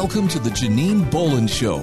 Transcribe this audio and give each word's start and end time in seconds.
Welcome 0.00 0.28
to 0.28 0.38
the 0.38 0.50
Janine 0.50 1.10
Bolon 1.10 1.48
Show, 1.48 1.80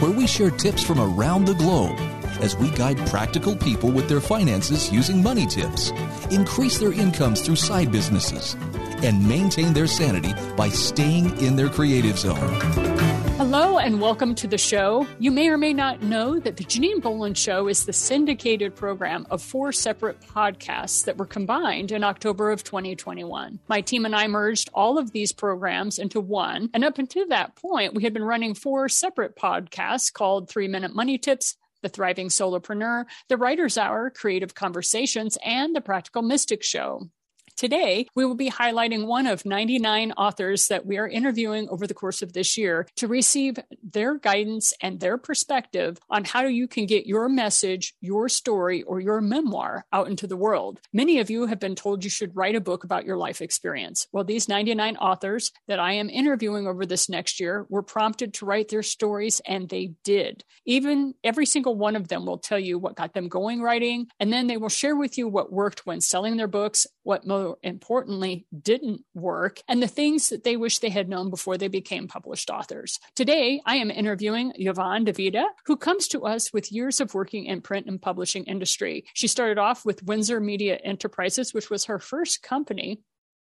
where 0.00 0.10
we 0.10 0.26
share 0.26 0.50
tips 0.50 0.82
from 0.82 0.98
around 0.98 1.44
the 1.44 1.52
globe 1.52 1.98
as 2.40 2.56
we 2.56 2.70
guide 2.70 2.96
practical 3.08 3.54
people 3.54 3.90
with 3.90 4.08
their 4.08 4.22
finances 4.22 4.90
using 4.90 5.22
money 5.22 5.44
tips, 5.44 5.90
increase 6.30 6.78
their 6.78 6.94
incomes 6.94 7.42
through 7.42 7.56
side 7.56 7.92
businesses, 7.92 8.56
and 9.02 9.28
maintain 9.28 9.74
their 9.74 9.86
sanity 9.86 10.32
by 10.56 10.70
staying 10.70 11.38
in 11.40 11.56
their 11.56 11.68
creative 11.68 12.18
zone. 12.18 13.27
Hello 13.38 13.78
and 13.78 14.00
welcome 14.00 14.34
to 14.34 14.48
the 14.48 14.58
show. 14.58 15.06
You 15.20 15.30
may 15.30 15.48
or 15.48 15.56
may 15.56 15.72
not 15.72 16.02
know 16.02 16.40
that 16.40 16.56
the 16.56 16.64
Janine 16.64 17.00
Bolon 17.00 17.34
Show 17.34 17.68
is 17.68 17.86
the 17.86 17.92
syndicated 17.92 18.74
program 18.74 19.28
of 19.30 19.40
four 19.40 19.70
separate 19.70 20.20
podcasts 20.20 21.04
that 21.04 21.16
were 21.16 21.24
combined 21.24 21.92
in 21.92 22.02
October 22.02 22.50
of 22.50 22.64
2021. 22.64 23.60
My 23.68 23.80
team 23.80 24.04
and 24.04 24.16
I 24.16 24.26
merged 24.26 24.70
all 24.74 24.98
of 24.98 25.12
these 25.12 25.32
programs 25.32 26.00
into 26.00 26.20
one. 26.20 26.68
And 26.74 26.82
up 26.82 26.98
until 26.98 27.28
that 27.28 27.54
point, 27.54 27.94
we 27.94 28.02
had 28.02 28.12
been 28.12 28.24
running 28.24 28.54
four 28.54 28.88
separate 28.88 29.36
podcasts 29.36 30.12
called 30.12 30.50
Three 30.50 30.66
Minute 30.66 30.92
Money 30.92 31.16
Tips, 31.16 31.56
the 31.80 31.88
Thriving 31.88 32.30
Solopreneur, 32.30 33.04
The 33.28 33.36
Writer's 33.36 33.78
Hour, 33.78 34.10
Creative 34.10 34.52
Conversations, 34.52 35.38
and 35.44 35.76
The 35.76 35.80
Practical 35.80 36.22
Mystic 36.22 36.64
Show. 36.64 37.08
Today, 37.58 38.06
we 38.14 38.24
will 38.24 38.36
be 38.36 38.50
highlighting 38.50 39.06
one 39.06 39.26
of 39.26 39.44
99 39.44 40.12
authors 40.12 40.68
that 40.68 40.86
we 40.86 40.96
are 40.96 41.08
interviewing 41.08 41.68
over 41.70 41.88
the 41.88 41.94
course 41.94 42.22
of 42.22 42.32
this 42.32 42.56
year 42.56 42.86
to 42.94 43.08
receive 43.08 43.58
their 43.82 44.16
guidance 44.16 44.72
and 44.80 45.00
their 45.00 45.18
perspective 45.18 45.98
on 46.08 46.22
how 46.22 46.42
you 46.42 46.68
can 46.68 46.86
get 46.86 47.08
your 47.08 47.28
message, 47.28 47.94
your 48.00 48.28
story, 48.28 48.84
or 48.84 49.00
your 49.00 49.20
memoir 49.20 49.84
out 49.92 50.06
into 50.06 50.28
the 50.28 50.36
world. 50.36 50.80
Many 50.92 51.18
of 51.18 51.30
you 51.30 51.46
have 51.46 51.58
been 51.58 51.74
told 51.74 52.04
you 52.04 52.10
should 52.10 52.36
write 52.36 52.54
a 52.54 52.60
book 52.60 52.84
about 52.84 53.04
your 53.04 53.16
life 53.16 53.42
experience. 53.42 54.06
Well, 54.12 54.22
these 54.22 54.48
99 54.48 54.96
authors 54.98 55.50
that 55.66 55.80
I 55.80 55.94
am 55.94 56.08
interviewing 56.08 56.68
over 56.68 56.86
this 56.86 57.08
next 57.08 57.40
year 57.40 57.66
were 57.68 57.82
prompted 57.82 58.34
to 58.34 58.46
write 58.46 58.68
their 58.68 58.84
stories, 58.84 59.40
and 59.44 59.68
they 59.68 59.94
did. 60.04 60.44
Even 60.64 61.14
every 61.24 61.44
single 61.44 61.74
one 61.74 61.96
of 61.96 62.06
them 62.06 62.24
will 62.24 62.38
tell 62.38 62.60
you 62.60 62.78
what 62.78 62.94
got 62.94 63.14
them 63.14 63.26
going 63.26 63.60
writing, 63.60 64.06
and 64.20 64.32
then 64.32 64.46
they 64.46 64.58
will 64.58 64.68
share 64.68 64.94
with 64.94 65.18
you 65.18 65.26
what 65.26 65.52
worked 65.52 65.86
when 65.86 66.00
selling 66.00 66.36
their 66.36 66.46
books, 66.46 66.86
what 67.02 67.26
importantly 67.62 68.46
didn't 68.62 69.02
work 69.14 69.60
and 69.68 69.82
the 69.82 69.88
things 69.88 70.28
that 70.28 70.44
they 70.44 70.56
wish 70.56 70.78
they 70.78 70.90
had 70.90 71.08
known 71.08 71.30
before 71.30 71.56
they 71.56 71.68
became 71.68 72.08
published 72.08 72.50
authors. 72.50 72.98
Today, 73.14 73.60
I 73.66 73.76
am 73.76 73.90
interviewing 73.90 74.52
Yvonne 74.56 75.06
DiVita, 75.06 75.44
who 75.66 75.76
comes 75.76 76.08
to 76.08 76.24
us 76.24 76.52
with 76.52 76.72
years 76.72 77.00
of 77.00 77.14
working 77.14 77.46
in 77.46 77.60
print 77.60 77.86
and 77.86 78.00
publishing 78.00 78.44
industry. 78.44 79.04
She 79.14 79.28
started 79.28 79.58
off 79.58 79.84
with 79.84 80.02
Windsor 80.02 80.40
Media 80.40 80.76
Enterprises, 80.84 81.54
which 81.54 81.70
was 81.70 81.84
her 81.86 81.98
first 81.98 82.42
company 82.42 83.00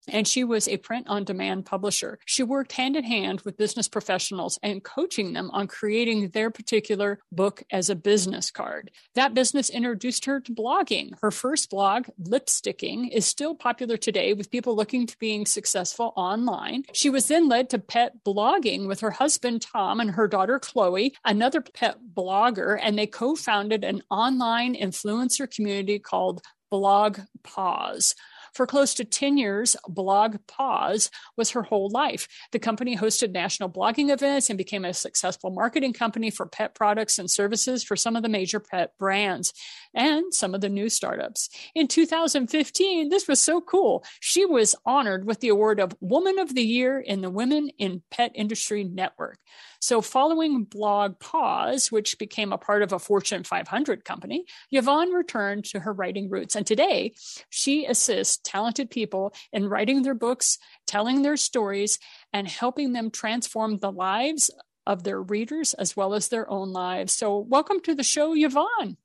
and 0.07 0.27
she 0.27 0.43
was 0.43 0.67
a 0.67 0.77
print 0.77 1.07
on 1.07 1.23
demand 1.23 1.65
publisher. 1.65 2.19
She 2.25 2.43
worked 2.43 2.73
hand 2.73 2.95
in 2.95 3.03
hand 3.03 3.41
with 3.41 3.57
business 3.57 3.87
professionals 3.87 4.59
and 4.63 4.83
coaching 4.83 5.33
them 5.33 5.49
on 5.51 5.67
creating 5.67 6.29
their 6.29 6.49
particular 6.49 7.19
book 7.31 7.63
as 7.71 7.89
a 7.89 7.95
business 7.95 8.51
card. 8.51 8.91
That 9.15 9.33
business 9.33 9.69
introduced 9.69 10.25
her 10.25 10.39
to 10.39 10.53
blogging. 10.53 11.11
Her 11.21 11.31
first 11.31 11.69
blog, 11.69 12.07
Lipsticking, 12.21 13.09
is 13.11 13.25
still 13.25 13.55
popular 13.55 13.97
today 13.97 14.33
with 14.33 14.51
people 14.51 14.75
looking 14.75 15.07
to 15.07 15.17
being 15.19 15.45
successful 15.45 16.13
online. 16.15 16.83
She 16.93 17.09
was 17.09 17.27
then 17.27 17.47
led 17.47 17.69
to 17.71 17.79
pet 17.79 18.23
blogging 18.23 18.87
with 18.87 18.99
her 19.01 19.11
husband 19.11 19.61
Tom 19.61 19.99
and 19.99 20.11
her 20.11 20.27
daughter 20.27 20.59
Chloe, 20.59 21.13
another 21.25 21.61
pet 21.61 21.97
blogger, 22.13 22.79
and 22.81 22.97
they 22.97 23.07
co-founded 23.07 23.83
an 23.83 24.01
online 24.09 24.75
influencer 24.75 25.49
community 25.49 25.99
called 25.99 26.41
Blog 26.69 27.19
Pause. 27.43 28.15
For 28.53 28.67
close 28.67 28.93
to 28.95 29.05
10 29.05 29.37
years, 29.37 29.75
Blog 29.87 30.37
Pause 30.47 31.09
was 31.37 31.51
her 31.51 31.63
whole 31.63 31.89
life. 31.89 32.27
The 32.51 32.59
company 32.59 32.97
hosted 32.97 33.31
national 33.31 33.69
blogging 33.69 34.11
events 34.11 34.49
and 34.49 34.57
became 34.57 34.83
a 34.83 34.93
successful 34.93 35.51
marketing 35.51 35.93
company 35.93 36.31
for 36.31 36.45
pet 36.45 36.75
products 36.75 37.17
and 37.17 37.31
services 37.31 37.83
for 37.83 37.95
some 37.95 38.15
of 38.15 38.23
the 38.23 38.29
major 38.29 38.59
pet 38.59 38.91
brands 38.97 39.53
and 39.93 40.33
some 40.33 40.53
of 40.53 40.61
the 40.61 40.69
new 40.69 40.89
startups. 40.89 41.49
In 41.75 41.87
2015, 41.87 43.09
this 43.09 43.27
was 43.27 43.39
so 43.39 43.61
cool. 43.61 44.03
She 44.19 44.45
was 44.45 44.75
honored 44.85 45.25
with 45.25 45.39
the 45.39 45.49
award 45.49 45.79
of 45.79 45.95
Woman 46.01 46.39
of 46.39 46.53
the 46.53 46.63
Year 46.63 46.99
in 46.99 47.21
the 47.21 47.29
Women 47.29 47.69
in 47.77 48.01
Pet 48.11 48.31
Industry 48.35 48.83
Network. 48.83 49.39
So, 49.81 49.99
following 49.99 50.67
BlogPaws, 50.67 51.91
which 51.91 52.19
became 52.19 52.53
a 52.53 52.57
part 52.59 52.83
of 52.83 52.93
a 52.93 52.99
Fortune 52.99 53.43
500 53.43 54.05
company, 54.05 54.45
Yvonne 54.71 55.11
returned 55.11 55.65
to 55.65 55.79
her 55.79 55.91
writing 55.91 56.29
roots. 56.29 56.55
And 56.55 56.67
today, 56.67 57.15
she 57.49 57.87
assists 57.87 58.39
talented 58.43 58.91
people 58.91 59.33
in 59.51 59.67
writing 59.67 60.03
their 60.03 60.13
books, 60.13 60.59
telling 60.85 61.23
their 61.23 61.35
stories, 61.35 61.97
and 62.31 62.47
helping 62.47 62.93
them 62.93 63.09
transform 63.09 63.79
the 63.79 63.91
lives 63.91 64.51
of 64.85 65.03
their 65.03 65.19
readers 65.19 65.73
as 65.73 65.97
well 65.97 66.13
as 66.13 66.27
their 66.27 66.47
own 66.47 66.71
lives. 66.71 67.13
So, 67.13 67.39
welcome 67.39 67.79
to 67.81 67.95
the 67.95 68.03
show, 68.03 68.35
Yvonne. 68.35 68.97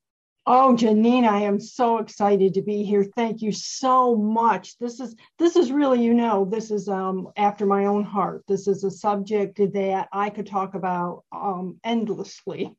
Oh, 0.49 0.73
Janine, 0.77 1.27
I 1.27 1.41
am 1.41 1.59
so 1.59 1.97
excited 1.97 2.53
to 2.53 2.61
be 2.61 2.85
here. 2.85 3.03
Thank 3.03 3.41
you 3.41 3.51
so 3.51 4.15
much. 4.15 4.77
This 4.77 5.01
is 5.01 5.13
this 5.37 5.57
is 5.57 5.73
really, 5.73 6.01
you 6.01 6.13
know, 6.13 6.45
this 6.45 6.71
is 6.71 6.87
um, 6.87 7.27
after 7.35 7.65
my 7.65 7.83
own 7.83 8.05
heart. 8.05 8.45
This 8.47 8.65
is 8.65 8.85
a 8.85 8.89
subject 8.89 9.57
that 9.57 10.07
I 10.13 10.29
could 10.29 10.47
talk 10.47 10.73
about 10.73 11.25
um, 11.33 11.81
endlessly. 11.83 12.73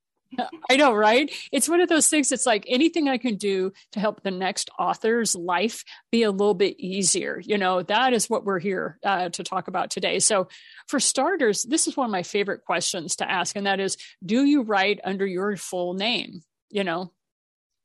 I 0.70 0.76
know, 0.76 0.94
right? 0.94 1.30
It's 1.52 1.68
one 1.68 1.82
of 1.82 1.90
those 1.90 2.08
things. 2.08 2.32
It's 2.32 2.46
like 2.46 2.64
anything 2.68 3.06
I 3.06 3.18
can 3.18 3.36
do 3.36 3.74
to 3.92 4.00
help 4.00 4.22
the 4.22 4.30
next 4.30 4.70
author's 4.78 5.34
life 5.34 5.84
be 6.10 6.22
a 6.22 6.30
little 6.30 6.54
bit 6.54 6.76
easier. 6.78 7.38
You 7.44 7.58
know, 7.58 7.82
that 7.82 8.14
is 8.14 8.30
what 8.30 8.46
we're 8.46 8.60
here 8.60 8.98
uh, 9.04 9.28
to 9.28 9.44
talk 9.44 9.68
about 9.68 9.90
today. 9.90 10.20
So, 10.20 10.48
for 10.86 11.00
starters, 11.00 11.64
this 11.64 11.86
is 11.86 11.98
one 11.98 12.06
of 12.06 12.12
my 12.12 12.22
favorite 12.22 12.64
questions 12.64 13.16
to 13.16 13.30
ask, 13.30 13.56
and 13.56 13.66
that 13.66 13.78
is, 13.78 13.98
do 14.24 14.44
you 14.44 14.62
write 14.62 15.00
under 15.04 15.26
your 15.26 15.54
full 15.58 15.92
name? 15.92 16.40
You 16.70 16.84
know, 16.84 17.12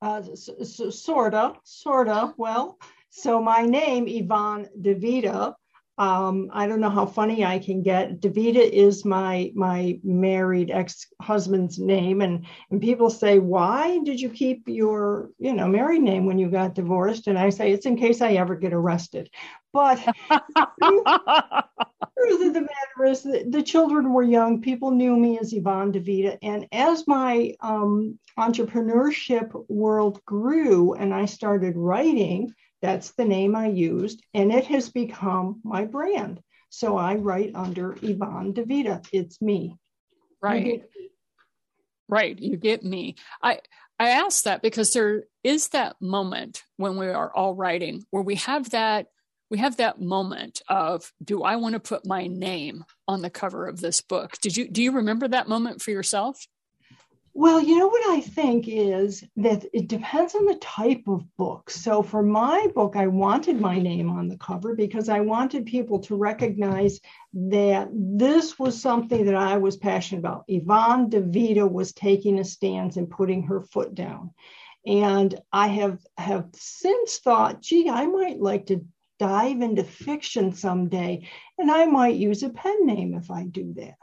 uh, 0.04 0.22
so, 0.36 0.64
so, 0.64 0.90
sorta, 0.90 1.54
sorta. 1.64 2.34
Well, 2.38 2.78
so 3.10 3.42
my 3.42 3.62
name, 3.62 4.06
Yvonne 4.08 4.68
DiVita. 4.82 5.56
Um, 5.98 6.50
I 6.52 6.66
don't 6.66 6.80
know 6.80 6.90
how 6.90 7.06
funny 7.06 7.46
I 7.46 7.60
can 7.60 7.84
get. 7.84 8.20
DiVita 8.20 8.68
is 8.68 9.06
my 9.06 9.52
my 9.54 10.00
married 10.04 10.72
ex-husband's 10.72 11.78
name, 11.78 12.22
and 12.22 12.46
and 12.72 12.82
people 12.82 13.12
say, 13.12 13.38
why 13.38 14.00
did 14.00 14.20
you 14.20 14.30
keep 14.30 14.64
your 14.68 15.30
you 15.38 15.54
know 15.54 15.68
married 15.68 16.02
name 16.02 16.26
when 16.26 16.40
you 16.40 16.50
got 16.50 16.74
divorced? 16.74 17.28
And 17.28 17.38
I 17.38 17.50
say 17.50 17.72
it's 17.72 17.86
in 17.86 17.96
case 17.96 18.22
I 18.22 18.34
ever 18.34 18.56
get 18.56 18.74
arrested. 18.74 19.30
But 19.72 19.98
the 20.30 21.64
truth 22.18 22.48
of 22.48 22.54
the 22.54 22.62
matter 22.62 23.06
is 23.06 23.24
that 23.24 23.52
the 23.52 23.64
children 23.64 24.14
were 24.14 24.24
young. 24.24 24.62
People 24.62 24.92
knew 24.92 25.16
me 25.18 25.40
as 25.40 25.54
Yvonne 25.54 25.92
DiVita. 25.92 26.38
And 26.44 26.68
as 26.72 27.08
my 27.08 27.56
um, 27.60 28.20
entrepreneurship 28.38 29.52
world 29.70 30.24
grew 30.26 30.94
and 30.94 31.14
I 31.14 31.26
started 31.26 31.76
writing, 31.76 32.54
that's 32.84 33.12
the 33.12 33.24
name 33.24 33.56
I 33.56 33.68
used, 33.68 34.22
and 34.34 34.52
it 34.52 34.66
has 34.66 34.90
become 34.90 35.62
my 35.64 35.86
brand. 35.86 36.42
So 36.70 36.98
I 36.98 37.16
write 37.16 37.56
under 37.56 37.96
Yvonne 38.02 38.54
DiVita. 38.54 39.08
It's 39.14 39.42
me. 39.42 39.78
Right. 40.42 40.84
Right. 42.10 42.38
You 42.38 42.58
get 42.58 42.84
me. 42.84 43.16
I 43.42 43.60
I 43.98 44.10
ask 44.10 44.44
that 44.44 44.62
because 44.62 44.92
there 44.92 45.24
is 45.46 45.70
that 45.70 45.96
moment 46.02 46.64
when 46.76 46.98
we 46.98 47.08
are 47.08 47.34
all 47.34 47.56
writing 47.56 48.04
where 48.12 48.24
we 48.24 48.36
have 48.36 48.72
that 48.72 49.08
we 49.50 49.60
have 49.60 49.78
that 49.78 50.02
moment 50.02 50.62
of 50.68 51.12
do 51.24 51.44
i 51.44 51.58
want 51.58 51.74
to 51.74 51.80
put 51.80 52.08
my 52.08 52.26
name 52.28 52.84
on 53.08 53.22
the 53.22 53.30
cover 53.30 53.68
of 53.68 53.80
this 53.80 54.02
book 54.02 54.34
did 54.42 54.58
you 54.58 54.68
do 54.68 54.82
you 54.82 54.94
remember 54.94 55.28
that 55.28 55.48
moment 55.48 55.82
for 55.82 55.92
yourself 55.92 56.48
well 57.34 57.60
you 57.60 57.78
know 57.78 57.88
what 57.88 58.18
i 58.18 58.22
think 58.22 58.68
is 58.68 59.24
that 59.36 59.66
it 59.74 59.88
depends 59.88 60.36
on 60.36 60.46
the 60.46 60.56
type 60.56 61.04
of 61.08 61.24
book 61.38 61.70
so 61.70 62.02
for 62.02 62.22
my 62.22 62.68
book 62.76 62.96
i 62.96 63.08
wanted 63.08 63.60
my 63.60 63.80
name 63.80 64.10
on 64.10 64.28
the 64.28 64.38
cover 64.38 64.76
because 64.76 65.10
i 65.10 65.20
wanted 65.20 65.66
people 65.66 66.00
to 66.00 66.16
recognize 66.16 67.00
that 67.34 67.90
this 67.92 68.60
was 68.60 68.80
something 68.80 69.26
that 69.26 69.36
i 69.36 69.58
was 69.58 69.78
passionate 69.78 70.20
about 70.20 70.44
yvonne 70.48 71.10
divita 71.10 71.70
was 71.70 71.94
taking 71.94 72.40
a 72.40 72.44
stance 72.44 72.98
and 72.98 73.10
putting 73.10 73.44
her 73.44 73.62
foot 73.62 73.96
down 73.96 74.32
and 74.86 75.40
i 75.52 75.68
have 75.68 76.00
have 76.18 76.48
since 76.54 77.18
thought 77.18 77.62
gee 77.62 77.90
i 77.90 78.06
might 78.06 78.40
like 78.40 78.66
to 78.66 78.86
dive 79.20 79.62
into 79.62 79.84
fiction 79.84 80.54
someday. 80.54 81.26
And 81.58 81.72
I 81.72 81.86
might 81.86 82.16
use 82.16 82.44
a 82.44 82.50
pen 82.50 82.86
name 82.86 83.14
if 83.14 83.32
I 83.32 83.44
do 83.44 83.74
that. 83.78 83.96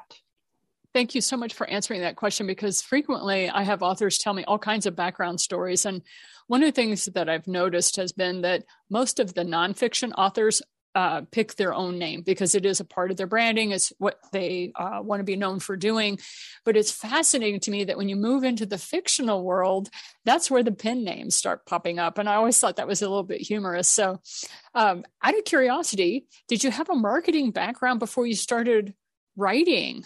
Thank 0.93 1.15
you 1.15 1.21
so 1.21 1.37
much 1.37 1.55
for 1.55 1.69
answering 1.69 2.01
that 2.01 2.17
question 2.17 2.49
because 2.49 2.83
frequently 2.83 3.49
I 3.49 3.63
have 3.63 3.83
authors 3.83 4.19
tell 4.19 4.35
me 4.35 4.45
all 4.45 4.59
kinds 4.59 4.87
of 4.87 4.97
background 4.97 5.41
stories. 5.41 5.87
And 5.87 6.03
one 6.49 6.63
of 6.63 6.67
the 6.67 6.73
things 6.73 7.05
that 7.05 7.29
I've 7.29 7.47
noticed 7.47 7.97
has 7.97 8.11
been 8.11 8.41
that 8.41 8.65
most 8.91 9.21
of 9.21 9.35
the 9.35 9.45
nonfiction 9.45 10.13
authors 10.19 10.63
uh, 10.97 11.23
pick 11.31 11.55
their 11.55 11.73
own 11.73 11.99
name 11.99 12.23
because 12.23 12.57
it 12.57 12.67
is 12.67 12.81
a 12.81 12.85
part 12.85 13.13
of 13.13 13.17
their 13.17 13.29
branding. 13.29 13.71
It's 13.71 13.93
what 13.99 14.19
they 14.33 14.73
uh, 14.75 15.01
want 15.01 15.21
to 15.21 15.25
be 15.25 15.37
known 15.37 15.61
for 15.61 15.77
doing. 15.77 16.19
But 16.65 16.77
it's 16.77 16.91
fascinating 16.91 17.61
to 17.61 17.71
me 17.71 17.85
that 17.85 17.97
when 17.97 18.09
you 18.09 18.17
move 18.17 18.43
into 18.43 18.67
the 18.67 18.79
fictional 18.79 19.45
world, 19.45 19.89
that's 20.25 20.51
where 20.51 20.65
the 20.65 20.73
pen 20.73 21.05
names 21.05 21.37
start 21.37 21.67
popping 21.67 22.01
up. 22.01 22.19
And 22.19 22.29
I 22.29 22.35
always 22.35 22.59
thought 22.59 22.77
that 22.77 22.89
was 22.89 23.03
a 23.03 23.09
little 23.09 23.23
bit 23.23 23.41
humorous. 23.41 23.89
So, 23.89 24.21
um, 24.75 25.05
out 25.23 25.39
of 25.39 25.45
curiosity, 25.45 26.27
did 26.49 26.65
you 26.65 26.73
have 26.73 26.91
a 26.91 26.97
marketing 26.97 27.53
background 27.53 28.01
before 28.01 28.27
you 28.27 28.35
started 28.35 28.95
writing? 29.37 30.05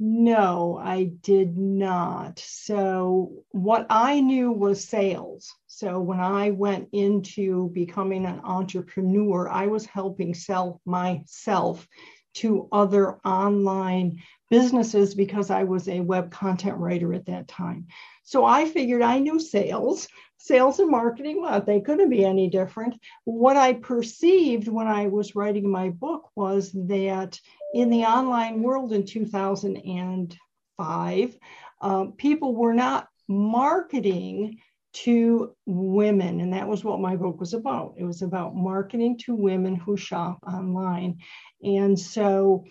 No, 0.00 0.78
I 0.80 1.04
did 1.04 1.56
not. 1.56 2.38
So, 2.38 3.44
what 3.50 3.86
I 3.90 4.20
knew 4.20 4.52
was 4.52 4.84
sales. 4.84 5.52
So, 5.66 5.98
when 5.98 6.20
I 6.20 6.50
went 6.50 6.90
into 6.92 7.70
becoming 7.70 8.24
an 8.24 8.40
entrepreneur, 8.44 9.48
I 9.48 9.66
was 9.66 9.86
helping 9.86 10.34
sell 10.34 10.80
myself 10.84 11.88
to 12.34 12.68
other 12.70 13.18
online 13.24 14.22
businesses 14.50 15.14
because 15.16 15.50
I 15.50 15.64
was 15.64 15.88
a 15.88 16.00
web 16.00 16.30
content 16.30 16.78
writer 16.78 17.12
at 17.12 17.26
that 17.26 17.48
time. 17.48 17.88
So, 18.22 18.44
I 18.44 18.66
figured 18.66 19.02
I 19.02 19.18
knew 19.18 19.40
sales. 19.40 20.06
Sales 20.40 20.78
and 20.78 20.88
marketing, 20.88 21.42
well, 21.42 21.60
they 21.60 21.80
couldn't 21.80 22.10
be 22.10 22.24
any 22.24 22.48
different. 22.48 22.94
What 23.24 23.56
I 23.56 23.72
perceived 23.72 24.68
when 24.68 24.86
I 24.86 25.08
was 25.08 25.34
writing 25.34 25.68
my 25.68 25.88
book 25.88 26.30
was 26.36 26.70
that 26.86 27.40
in 27.72 27.90
the 27.90 28.04
online 28.04 28.62
world 28.62 28.92
in 28.92 29.04
2005, 29.04 31.36
uh, 31.80 32.04
people 32.16 32.54
were 32.54 32.74
not 32.74 33.08
marketing 33.28 34.58
to 34.92 35.54
women. 35.66 36.40
And 36.40 36.52
that 36.54 36.66
was 36.66 36.82
what 36.82 37.00
my 37.00 37.14
book 37.14 37.38
was 37.38 37.54
about. 37.54 37.94
It 37.98 38.04
was 38.04 38.22
about 38.22 38.56
marketing 38.56 39.18
to 39.24 39.34
women 39.34 39.76
who 39.76 39.96
shop 39.96 40.38
online. 40.46 41.18
And 41.62 41.98
so 41.98 42.64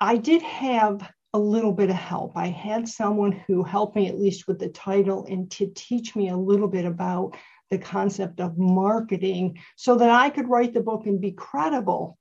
I 0.00 0.16
did 0.16 0.42
have 0.42 1.08
a 1.32 1.38
little 1.38 1.72
bit 1.72 1.90
of 1.90 1.96
help. 1.96 2.36
I 2.36 2.48
had 2.48 2.88
someone 2.88 3.32
who 3.46 3.62
helped 3.62 3.94
me 3.94 4.08
at 4.08 4.18
least 4.18 4.48
with 4.48 4.58
the 4.58 4.70
title 4.70 5.26
and 5.28 5.48
to 5.52 5.70
teach 5.74 6.16
me 6.16 6.30
a 6.30 6.36
little 6.36 6.66
bit 6.66 6.84
about 6.84 7.36
the 7.70 7.78
concept 7.78 8.40
of 8.40 8.58
marketing 8.58 9.58
so 9.76 9.94
that 9.96 10.10
I 10.10 10.30
could 10.30 10.48
write 10.48 10.74
the 10.74 10.80
book 10.80 11.06
and 11.06 11.20
be 11.20 11.32
credible 11.32 12.18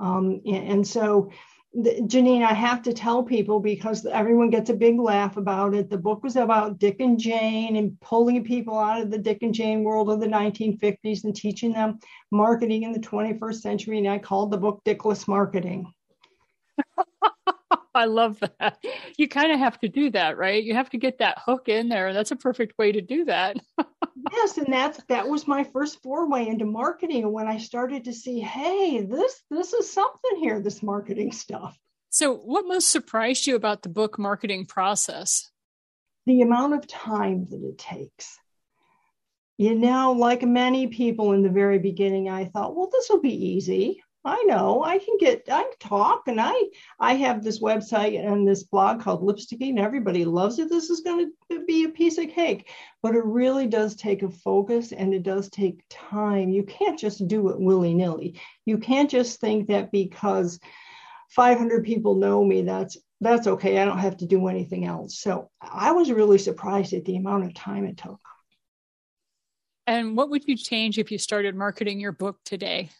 um, 0.00 0.40
and, 0.46 0.68
and, 0.68 0.86
so, 0.86 1.30
the, 1.72 2.00
Janine, 2.02 2.42
I 2.42 2.52
have 2.52 2.82
to 2.82 2.92
tell 2.92 3.22
people 3.22 3.60
because 3.60 4.04
everyone 4.06 4.50
gets 4.50 4.70
a 4.70 4.74
big 4.74 4.98
laugh 4.98 5.36
about 5.36 5.74
it. 5.74 5.88
The 5.88 5.98
book 5.98 6.22
was 6.24 6.36
about 6.36 6.78
Dick 6.78 6.96
and 7.00 7.18
Jane 7.18 7.76
and 7.76 8.00
pulling 8.00 8.42
people 8.42 8.76
out 8.76 9.02
of 9.02 9.10
the 9.10 9.18
Dick 9.18 9.38
and 9.42 9.54
Jane 9.54 9.84
world 9.84 10.10
of 10.10 10.20
the 10.20 10.26
1950s 10.26 11.24
and 11.24 11.36
teaching 11.36 11.72
them 11.72 12.00
marketing 12.32 12.82
in 12.82 12.92
the 12.92 12.98
21st 12.98 13.60
century. 13.60 13.98
And 13.98 14.08
I 14.08 14.18
called 14.18 14.50
the 14.50 14.58
book 14.58 14.82
Dickless 14.84 15.28
Marketing. 15.28 15.92
I 17.94 18.04
love 18.04 18.38
that. 18.40 18.78
You 19.16 19.28
kind 19.28 19.52
of 19.52 19.58
have 19.58 19.78
to 19.80 19.88
do 19.88 20.10
that, 20.10 20.38
right? 20.38 20.62
You 20.62 20.74
have 20.74 20.90
to 20.90 20.98
get 20.98 21.18
that 21.18 21.38
hook 21.44 21.68
in 21.68 21.88
there. 21.88 22.12
That's 22.12 22.30
a 22.30 22.36
perfect 22.36 22.78
way 22.78 22.92
to 22.92 23.00
do 23.00 23.24
that. 23.24 23.56
yes, 24.32 24.58
and 24.58 24.72
that's 24.72 25.02
that 25.08 25.28
was 25.28 25.48
my 25.48 25.64
first 25.64 26.02
foray 26.02 26.46
into 26.46 26.66
marketing. 26.66 27.24
And 27.24 27.32
when 27.32 27.48
I 27.48 27.58
started 27.58 28.04
to 28.04 28.12
see, 28.12 28.40
hey, 28.40 29.02
this 29.02 29.42
this 29.50 29.72
is 29.72 29.92
something 29.92 30.36
here, 30.38 30.60
this 30.60 30.82
marketing 30.82 31.32
stuff. 31.32 31.76
So, 32.10 32.34
what 32.34 32.66
most 32.66 32.88
surprised 32.88 33.46
you 33.46 33.56
about 33.56 33.82
the 33.82 33.88
book 33.88 34.18
marketing 34.18 34.66
process? 34.66 35.50
The 36.26 36.42
amount 36.42 36.74
of 36.74 36.86
time 36.86 37.46
that 37.50 37.62
it 37.62 37.78
takes. 37.78 38.38
You 39.58 39.74
know, 39.74 40.12
like 40.12 40.42
many 40.42 40.86
people 40.86 41.32
in 41.32 41.42
the 41.42 41.50
very 41.50 41.78
beginning, 41.78 42.28
I 42.28 42.46
thought, 42.46 42.74
well, 42.74 42.88
this 42.90 43.08
will 43.10 43.20
be 43.20 43.48
easy. 43.48 44.02
I 44.24 44.42
know 44.42 44.82
I 44.84 44.98
can 44.98 45.16
get 45.18 45.44
I 45.50 45.64
talk 45.78 46.28
and 46.28 46.38
I 46.40 46.54
I 46.98 47.14
have 47.14 47.42
this 47.42 47.60
website 47.60 48.22
and 48.22 48.46
this 48.46 48.64
blog 48.64 49.00
called 49.00 49.22
Lipsticky 49.22 49.70
and 49.70 49.78
everybody 49.78 50.26
loves 50.26 50.58
it. 50.58 50.68
This 50.68 50.90
is 50.90 51.00
going 51.00 51.32
to 51.50 51.64
be 51.64 51.84
a 51.84 51.88
piece 51.88 52.18
of 52.18 52.28
cake, 52.28 52.68
but 53.02 53.14
it 53.14 53.24
really 53.24 53.66
does 53.66 53.96
take 53.96 54.22
a 54.22 54.28
focus 54.28 54.92
and 54.92 55.14
it 55.14 55.22
does 55.22 55.48
take 55.48 55.82
time. 55.88 56.50
You 56.50 56.64
can't 56.64 56.98
just 56.98 57.26
do 57.28 57.48
it 57.48 57.58
willy 57.58 57.94
nilly. 57.94 58.38
You 58.66 58.76
can't 58.76 59.10
just 59.10 59.40
think 59.40 59.68
that 59.68 59.90
because 59.90 60.60
500 61.30 61.84
people 61.84 62.16
know 62.16 62.44
me 62.44 62.62
that's 62.62 62.98
that's 63.22 63.46
okay. 63.46 63.78
I 63.78 63.86
don't 63.86 63.98
have 63.98 64.18
to 64.18 64.26
do 64.26 64.48
anything 64.48 64.84
else. 64.84 65.18
So 65.18 65.50
I 65.60 65.92
was 65.92 66.10
really 66.10 66.38
surprised 66.38 66.92
at 66.92 67.06
the 67.06 67.16
amount 67.16 67.44
of 67.44 67.54
time 67.54 67.84
it 67.84 67.96
took. 67.96 68.20
And 69.86 70.14
what 70.16 70.30
would 70.30 70.46
you 70.46 70.56
change 70.56 70.98
if 70.98 71.10
you 71.10 71.18
started 71.18 71.54
marketing 71.54 72.00
your 72.00 72.12
book 72.12 72.38
today? 72.44 72.90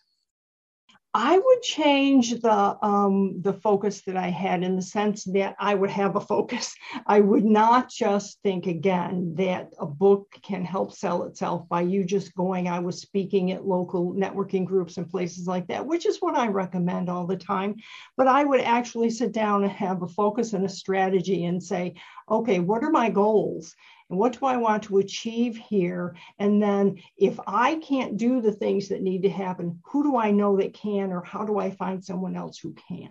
I 1.13 1.37
would 1.37 1.63
change 1.63 2.41
the 2.41 2.79
um, 2.87 3.43
the 3.43 3.55
focus 3.55 4.03
that 4.03 4.17
I 4.17 4.29
had 4.29 4.63
in 4.63 4.77
the 4.77 4.83
sense 4.83 5.25
that 5.25 5.57
I 5.59 5.75
would 5.75 5.91
have 5.91 6.15
a 6.15 6.21
focus. 6.21 6.73
I 7.07 7.19
would 7.19 7.45
not 7.45 7.91
just 7.91 8.39
think 8.45 8.67
again 8.67 9.35
that 9.37 9.73
a 9.81 9.87
book 9.87 10.29
can 10.43 10.65
help 10.65 10.93
sell 10.93 11.25
itself 11.25 11.69
by 11.69 11.81
you 11.81 12.05
just 12.05 12.35
going. 12.37 12.69
I 12.69 12.79
was 12.79 13.01
speaking 13.01 13.51
at 13.51 13.67
local 13.67 14.15
networking 14.15 14.65
groups 14.65 14.99
and 14.99 15.11
places 15.11 15.49
like 15.49 15.67
that, 15.67 15.85
which 15.85 16.07
is 16.07 16.19
what 16.19 16.39
I 16.39 16.47
recommend 16.47 17.09
all 17.09 17.27
the 17.27 17.37
time. 17.37 17.75
But 18.17 18.29
I 18.29 18.45
would 18.45 18.61
actually 18.61 19.11
sit 19.11 19.33
down 19.33 19.65
and 19.65 19.73
have 19.73 20.03
a 20.03 20.09
focus 20.09 20.53
and 20.53 20.65
a 20.65 20.69
strategy 20.69 21.45
and 21.47 21.61
say, 21.61 21.95
okay, 22.31 22.61
what 22.61 22.85
are 22.85 22.91
my 22.91 23.11
goals? 23.11 23.75
And 24.11 24.19
what 24.19 24.39
do 24.39 24.45
I 24.45 24.57
want 24.57 24.83
to 24.85 24.99
achieve 24.99 25.57
here? 25.57 26.17
And 26.39 26.61
then 26.61 27.01
if 27.17 27.39
I 27.47 27.77
can't 27.77 28.17
do 28.17 28.41
the 28.41 28.53
things 28.53 28.89
that 28.89 29.03
need 29.03 29.23
to 29.23 29.31
happen, 29.31 29.81
who 29.85 30.03
do 30.03 30.17
I 30.17 30.33
know 30.33 30.57
that 30.57 30.75
can, 30.75 31.13
or 31.13 31.23
how 31.23 31.45
do 31.45 31.59
I 31.59 31.71
find 31.71 32.05
someone 32.05 32.37
else 32.37 32.59
who 32.59 32.75
can? 32.89 33.11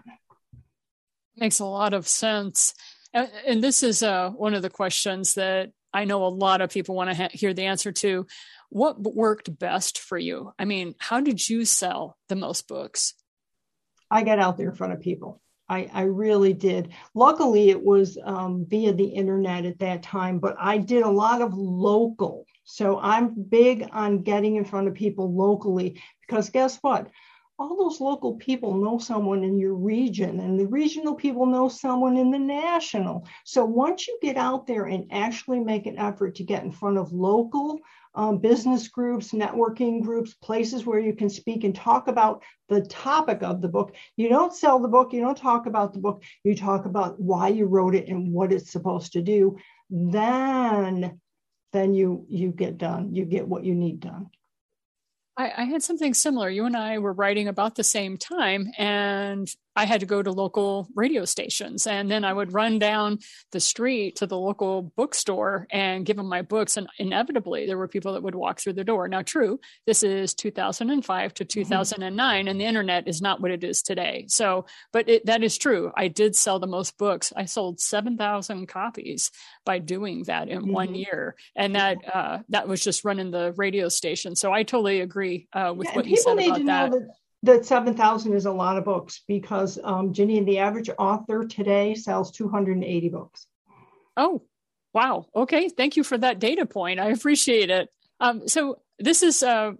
Makes 1.38 1.60
a 1.60 1.66
lot 1.66 1.94
of 1.94 2.07
sense. 2.07 2.74
And 3.13 3.63
this 3.63 3.81
is 3.81 4.04
uh, 4.04 4.30
one 4.31 4.54
of 4.54 4.62
the 4.62 4.69
questions 4.69 5.36
that 5.36 5.72
I 5.94 6.04
know 6.04 6.25
a 6.25 6.28
lot 6.28 6.62
of 6.62 6.69
people 6.69 6.96
want 6.96 7.10
to 7.10 7.16
ha- 7.16 7.30
hear 7.31 7.54
the 7.54 7.63
answer 7.63 7.92
to. 7.94 8.28
What 8.69 9.02
worked 9.02 9.57
best 9.57 10.00
for 10.00 10.18
you? 10.18 10.52
I 10.60 10.66
mean, 10.66 10.95
how 11.00 11.22
did 11.22 11.48
you 11.48 11.66
sell 11.66 12.18
the 12.28 12.36
most 12.36 12.68
books? 12.68 13.16
I 14.12 14.24
got 14.24 14.40
out 14.40 14.57
there 14.57 14.69
in 14.69 14.75
front 14.75 14.94
of 14.94 15.00
people. 15.00 15.42
I, 15.69 15.89
I 15.94 16.01
really 16.04 16.54
did. 16.54 16.89
Luckily, 17.13 17.69
it 17.69 17.83
was 17.83 18.18
um, 18.24 18.66
via 18.68 18.94
the 18.94 19.06
internet 19.06 19.66
at 19.66 19.80
that 19.80 20.04
time, 20.04 20.39
but 20.39 20.56
I 20.60 20.77
did 20.77 21.04
a 21.04 21.10
lot 21.10 21.42
of 21.42 21.54
local. 21.54 22.45
So 22.63 23.00
I'm 23.00 23.33
big 23.50 23.88
on 23.92 24.24
getting 24.24 24.56
in 24.56 24.66
front 24.66 24.88
of 24.88 24.94
people 24.94 25.33
locally 25.33 26.01
because 26.21 26.50
guess 26.50 26.77
what? 26.81 27.10
All 27.60 27.76
those 27.76 28.00
local 28.00 28.36
people 28.36 28.74
know 28.74 29.00
someone 29.00 29.44
in 29.44 29.60
your 29.60 29.74
region, 29.74 30.40
and 30.40 30.58
the 30.58 30.66
regional 30.68 31.14
people 31.14 31.46
know 31.46 31.68
someone 31.68 32.16
in 32.16 32.32
the 32.32 32.40
national. 32.40 33.28
So 33.44 33.66
once 33.66 34.08
you 34.08 34.18
get 34.22 34.38
out 34.38 34.66
there 34.66 34.86
and 34.86 35.06
actually 35.12 35.60
make 35.60 35.86
an 35.86 35.98
effort 35.98 36.36
to 36.36 36.46
get 36.46 36.64
in 36.64 36.72
front 36.72 36.98
of 36.98 37.12
local 37.12 37.80
um, 38.16 38.38
business 38.38 38.88
groups, 38.88 39.34
networking 39.34 40.02
groups, 40.02 40.34
places 40.36 40.86
where 40.86 41.00
you 41.00 41.14
can 41.14 41.30
speak 41.30 41.66
and 41.66 41.76
talk 41.76 42.08
about 42.08 42.44
the 42.70 42.82
topic 42.84 43.44
of 43.44 43.62
the 43.62 43.68
book. 43.68 43.94
You 44.16 44.30
don't 44.30 44.56
sell 44.56 44.80
the 44.80 44.88
book, 44.88 45.12
you 45.12 45.19
don't 45.19 45.38
talk 45.38 45.66
about 45.66 45.92
the 45.92 46.00
book, 46.00 46.24
you 46.45 46.56
talk 46.56 46.86
about 46.86 47.19
why 47.19 47.50
you 47.50 47.66
wrote 47.66 47.94
it 47.94 48.07
and 48.07 48.31
what 48.31 48.54
it's 48.54 48.72
supposed 48.72 49.12
to 49.14 49.22
do. 49.22 49.57
Then, 49.90 51.19
then 51.74 51.94
you 51.94 52.26
you 52.30 52.52
get 52.54 52.78
done. 52.78 53.14
You 53.14 53.26
get 53.26 53.45
what 53.45 53.66
you 53.66 53.76
need 53.76 54.00
done. 54.00 54.30
I, 55.40 55.54
I 55.56 55.64
had 55.64 55.81
something 55.81 56.14
similar. 56.14 56.50
You 56.50 56.66
and 56.66 56.76
I 56.76 56.98
were 57.00 57.14
writing 57.14 57.48
about 57.48 57.76
the 57.76 57.84
same 57.84 58.18
time, 58.18 58.72
and 58.78 59.50
I 59.80 59.86
had 59.86 60.02
to 60.02 60.06
go 60.06 60.21
to 60.21 60.30
local 60.30 60.90
radio 60.94 61.24
stations. 61.24 61.88
And 61.88 62.12
then 62.12 62.26
I 62.26 62.33
would 62.33 62.54
run 62.54 62.80
down 62.80 63.19
the 63.54 63.62
street 63.62 64.18
to 64.18 64.28
the 64.28 64.38
local 64.38 64.92
bookstore 64.98 65.68
and 65.71 66.06
give 66.06 66.18
them 66.18 66.28
my 66.28 66.42
books. 66.42 66.76
And 66.76 66.90
inevitably, 66.98 67.66
there 67.66 67.78
were 67.78 67.88
people 67.88 68.12
that 68.12 68.24
would 68.24 68.36
walk 68.36 68.59
through 68.59 68.74
the 68.74 68.83
door. 68.83 69.07
Now, 69.07 69.21
true, 69.21 69.62
this 69.88 70.04
is 70.04 70.33
2005 70.33 71.33
to 71.33 71.45
2009, 71.45 72.12
mm-hmm. 72.12 72.48
and 72.50 72.59
the 72.59 72.66
internet 72.66 73.07
is 73.07 73.21
not 73.21 73.40
what 73.40 73.52
it 73.52 73.64
is 73.64 73.81
today. 73.81 74.26
So, 74.28 74.66
but 74.92 75.07
it, 75.07 75.26
that 75.28 75.44
is 75.44 75.57
true. 75.57 75.94
I 75.95 76.09
did 76.09 76.36
sell 76.36 76.59
the 76.59 76.68
most 76.68 76.98
books. 76.98 77.31
I 77.33 77.45
sold 77.45 77.80
7,000 77.80 78.68
copies 78.68 79.31
by 79.66 79.80
doing 79.80 80.24
that 80.24 80.50
in 80.50 80.64
mm-hmm. 80.64 80.74
one 80.74 80.94
year. 80.94 81.38
And 81.56 81.76
that, 81.76 82.00
uh, 82.14 82.40
that 82.50 82.68
was 82.68 82.83
just 82.83 83.06
running 83.06 83.31
the 83.31 83.54
radio 83.54 83.88
station. 83.88 84.36
So 84.36 84.52
I 84.52 84.64
totally 84.64 85.00
agree 85.00 85.48
uh, 85.54 85.74
with 85.74 85.88
yeah, 85.88 85.95
what 85.95 86.06
you 86.06 86.18
said 86.18 86.38
about 86.38 86.66
that. 86.66 86.92
that 86.92 87.07
that 87.44 87.66
7,000 87.66 88.34
is 88.34 88.46
a 88.46 88.52
lot 88.52 88.78
of 88.78 88.86
books 88.86 89.22
because 89.28 89.80
um, 89.84 90.14
Janine, 90.14 90.46
the 90.46 90.60
average 90.60 90.90
author 90.98 91.46
today 91.46 91.96
sells 91.96 92.31
280 92.31 93.10
books. 93.10 93.48
Oh, 94.18 94.44
wow. 94.94 95.26
Okay. 95.36 95.69
Thank 95.69 95.96
you 95.96 96.04
for 96.04 96.18
that 96.18 96.40
data 96.40 96.66
point. 96.66 97.00
I 97.00 97.10
appreciate 97.10 97.69
it. 97.69 97.90
Um, 98.19 98.48
so 98.48 98.81
this 98.98 99.24
is 99.24 99.42
uh, 99.42 99.72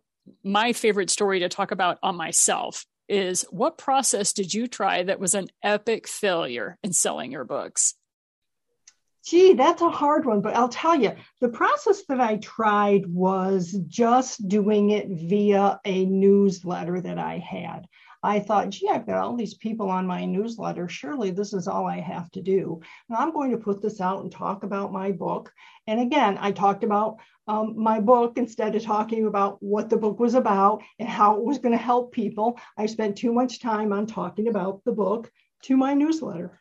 my 0.44 0.74
favorite 0.74 1.10
story 1.10 1.40
to 1.40 1.50
talk 1.50 1.72
about 1.72 2.00
on 2.02 2.16
myself 2.16 2.86
is 3.10 3.46
what 3.50 3.78
process 3.78 4.34
did 4.34 4.54
you 4.54 4.68
try 4.68 5.04
that 5.04 5.20
was 5.20 5.34
an 5.34 5.48
epic 5.64 6.08
failure 6.08 6.78
in 6.84 6.94
selling 6.94 7.32
your 7.32 7.44
books? 7.44 7.96
Gee, 9.30 9.54
that's 9.54 9.84
a 9.84 9.92
hard 9.92 10.26
one, 10.26 10.42
but 10.42 10.56
I'll 10.56 10.70
tell 10.70 11.00
you, 11.00 11.12
the 11.40 11.50
process 11.50 12.04
that 12.06 12.20
I 12.20 12.38
tried 12.38 13.06
was 13.06 13.74
just 13.88 14.48
doing 14.48 14.90
it 14.90 15.08
via 15.08 15.80
a 15.86 16.06
newsletter 16.06 17.00
that 17.00 17.20
I 17.20 17.38
had. 17.38 17.88
I 18.24 18.40
thought, 18.40 18.72
gee, 18.72 18.90
I've 18.90 19.06
got 19.06 19.20
all 19.20 19.36
these 19.36 19.54
people 19.54 19.88
on 19.92 20.08
my 20.08 20.26
newsletter. 20.26 20.90
Surely 20.90 21.30
this 21.30 21.54
is 21.54 21.68
all 21.68 21.86
I 21.86 22.00
have 22.00 22.32
to 22.32 22.42
do. 22.42 22.82
And 23.08 23.20
I'm 23.20 23.32
going 23.32 23.52
to 23.52 23.58
put 23.58 23.84
this 23.84 24.02
out 24.02 24.24
and 24.24 24.32
talk 24.32 24.64
about 24.64 24.92
my 24.92 25.12
book. 25.12 25.54
And 25.86 26.00
again, 26.00 26.40
I 26.42 26.52
talked 26.52 26.84
about 26.84 27.18
um, 27.48 27.76
my 27.78 28.00
book 28.00 28.40
instead 28.40 28.74
of 28.74 28.82
talking 28.82 29.28
about 29.28 29.62
what 29.62 29.92
the 29.92 29.98
book 29.98 30.20
was 30.20 30.34
about 30.34 30.82
and 30.98 31.08
how 31.08 31.38
it 31.38 31.44
was 31.44 31.60
going 31.60 31.78
to 31.78 31.78
help 31.78 32.14
people. 32.14 32.60
I 32.80 32.88
spent 32.88 33.16
too 33.16 33.32
much 33.32 33.60
time 33.60 33.94
on 33.94 34.08
talking 34.08 34.48
about 34.48 34.84
the 34.86 34.92
book 34.92 35.32
to 35.66 35.78
my 35.78 35.94
newsletter. 35.94 36.60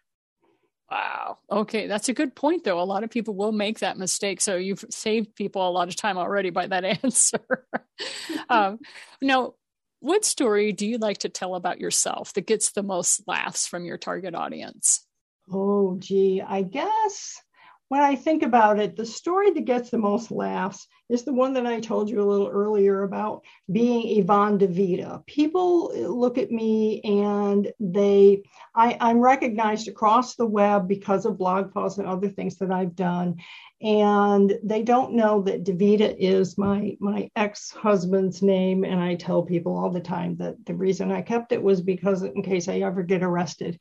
Wow. 0.90 1.38
Okay. 1.50 1.86
That's 1.86 2.08
a 2.08 2.14
good 2.14 2.34
point, 2.34 2.64
though. 2.64 2.80
A 2.80 2.82
lot 2.82 3.04
of 3.04 3.10
people 3.10 3.34
will 3.34 3.52
make 3.52 3.80
that 3.80 3.98
mistake. 3.98 4.40
So 4.40 4.56
you've 4.56 4.84
saved 4.90 5.34
people 5.34 5.68
a 5.68 5.70
lot 5.70 5.88
of 5.88 5.96
time 5.96 6.16
already 6.16 6.50
by 6.50 6.66
that 6.66 6.84
answer. 7.04 7.66
um, 8.48 8.78
now, 9.20 9.54
what 10.00 10.24
story 10.24 10.72
do 10.72 10.86
you 10.86 10.98
like 10.98 11.18
to 11.18 11.28
tell 11.28 11.54
about 11.56 11.80
yourself 11.80 12.32
that 12.34 12.46
gets 12.46 12.70
the 12.70 12.82
most 12.82 13.22
laughs 13.26 13.66
from 13.66 13.84
your 13.84 13.98
target 13.98 14.34
audience? 14.34 15.04
Oh, 15.50 15.96
gee, 15.98 16.40
I 16.40 16.62
guess 16.62 17.40
when 17.88 18.02
I 18.02 18.14
think 18.14 18.42
about 18.42 18.78
it, 18.78 18.96
the 18.96 19.06
story 19.06 19.50
that 19.50 19.64
gets 19.64 19.90
the 19.90 19.98
most 19.98 20.30
laughs 20.30 20.86
is 21.08 21.24
the 21.24 21.32
one 21.32 21.54
that 21.54 21.66
I 21.66 21.80
told 21.80 22.10
you 22.10 22.20
a 22.20 22.30
little 22.30 22.48
earlier 22.48 23.02
about 23.02 23.42
being 23.70 24.18
Yvonne 24.18 24.58
DiVita. 24.58 25.24
People 25.26 25.92
look 25.94 26.38
at 26.38 26.50
me 26.50 27.00
and 27.02 27.72
they, 27.80 28.42
I, 28.74 28.96
I'm 29.00 29.20
recognized 29.20 29.88
across 29.88 30.34
the 30.34 30.46
web 30.46 30.86
because 30.86 31.24
of 31.24 31.38
blog 31.38 31.72
posts 31.72 31.98
and 31.98 32.06
other 32.06 32.28
things 32.28 32.56
that 32.58 32.70
I've 32.70 32.94
done. 32.94 33.36
And 33.80 34.58
they 34.64 34.82
don't 34.82 35.14
know 35.14 35.42
that 35.42 35.62
DiVita 35.62 36.16
is 36.18 36.58
my 36.58 36.96
my 36.98 37.30
ex-husband's 37.36 38.42
name. 38.42 38.82
And 38.82 39.00
I 39.00 39.14
tell 39.14 39.44
people 39.44 39.76
all 39.76 39.90
the 39.90 40.00
time 40.00 40.34
that 40.38 40.66
the 40.66 40.74
reason 40.74 41.12
I 41.12 41.22
kept 41.22 41.52
it 41.52 41.62
was 41.62 41.80
because 41.80 42.24
in 42.24 42.42
case 42.42 42.66
I 42.66 42.80
ever 42.80 43.04
get 43.04 43.22
arrested. 43.22 43.80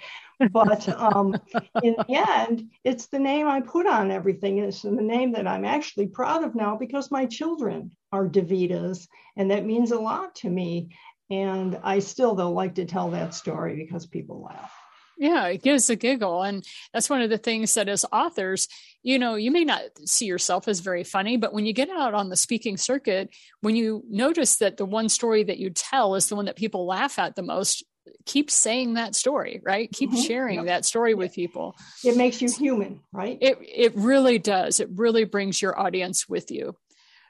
But 0.51 0.87
um, 0.89 1.35
in 1.81 1.95
the 1.97 2.23
end 2.37 2.69
it's 2.83 3.07
the 3.07 3.17
name 3.17 3.47
I 3.47 3.61
put 3.61 3.87
on 3.87 4.11
everything. 4.11 4.59
It's 4.59 4.83
the 4.83 4.91
name 4.91 5.31
that 5.31 5.47
I'm 5.47 5.65
actually 5.65 6.05
proud 6.05 6.43
of 6.43 6.53
now 6.53 6.77
because 6.77 7.09
my 7.09 7.16
children 7.25 7.91
are 8.11 8.27
DiVitas 8.27 9.07
and 9.35 9.51
that 9.51 9.65
means 9.65 9.91
a 9.91 9.99
lot 9.99 10.35
to 10.35 10.49
me 10.49 10.95
and 11.29 11.77
I 11.83 11.99
still 11.99 12.35
though 12.35 12.51
like 12.51 12.75
to 12.75 12.85
tell 12.85 13.11
that 13.11 13.33
story 13.33 13.75
because 13.75 14.05
people 14.05 14.43
laugh 14.43 14.71
yeah, 15.17 15.47
it 15.47 15.63
gives 15.63 15.89
a 15.89 15.95
giggle. 15.95 16.43
And 16.43 16.65
that's 16.93 17.09
one 17.09 17.21
of 17.21 17.29
the 17.29 17.37
things 17.37 17.73
that 17.73 17.89
as 17.89 18.05
authors, 18.11 18.67
you 19.01 19.17
know, 19.17 19.35
you 19.35 19.51
may 19.51 19.65
not 19.65 19.81
see 20.05 20.25
yourself 20.25 20.67
as 20.67 20.79
very 20.79 21.03
funny, 21.03 21.37
but 21.37 21.53
when 21.53 21.65
you 21.65 21.73
get 21.73 21.89
out 21.89 22.13
on 22.13 22.29
the 22.29 22.35
speaking 22.35 22.77
circuit, 22.77 23.29
when 23.61 23.75
you 23.75 24.03
notice 24.09 24.57
that 24.57 24.77
the 24.77 24.85
one 24.85 25.09
story 25.09 25.43
that 25.43 25.57
you 25.57 25.71
tell 25.71 26.15
is 26.15 26.29
the 26.29 26.35
one 26.35 26.45
that 26.45 26.55
people 26.55 26.85
laugh 26.85 27.17
at 27.17 27.35
the 27.35 27.41
most, 27.41 27.83
keep 28.25 28.51
saying 28.51 28.93
that 28.93 29.15
story, 29.15 29.59
right? 29.63 29.91
Keep 29.91 30.11
mm-hmm. 30.11 30.21
sharing 30.21 30.55
yep. 30.57 30.65
that 30.65 30.85
story 30.85 31.15
with 31.15 31.33
people. 31.33 31.75
It 32.03 32.15
makes 32.15 32.41
you 32.41 32.51
human, 32.51 33.01
right? 33.11 33.37
It 33.41 33.57
it 33.61 33.95
really 33.95 34.37
does. 34.37 34.79
It 34.79 34.89
really 34.93 35.25
brings 35.25 35.61
your 35.61 35.77
audience 35.77 36.29
with 36.29 36.51
you. 36.51 36.75